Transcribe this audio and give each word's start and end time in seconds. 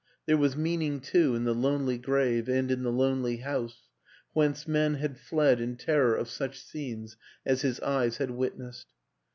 There 0.25 0.35
was 0.35 0.57
mean 0.57 0.81
ing 0.81 0.99
too 0.99 1.35
in 1.35 1.43
the 1.43 1.53
lonely 1.53 1.99
grave 1.99 2.49
and 2.49 2.71
in 2.71 2.81
the 2.81 2.91
lonely 2.91 3.37
house 3.37 3.83
whence 4.33 4.67
men 4.67 4.95
had 4.95 5.19
fled 5.19 5.61
in 5.61 5.77
terror 5.77 6.15
of 6.15 6.27
such 6.27 6.59
scenes 6.59 7.17
as 7.45 7.61
his 7.61 7.79
eyes 7.81 8.17
had 8.17 8.31
witnessed. 8.31 8.87